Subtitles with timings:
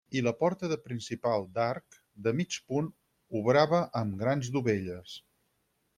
[0.19, 1.99] I la porta de principal d'arc
[2.29, 2.89] de mig punt
[3.41, 5.19] obrada amb grans dovelles.